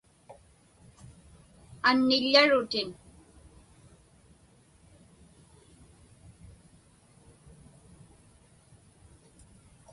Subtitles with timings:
[1.89, 2.89] Anniḷḷarutin.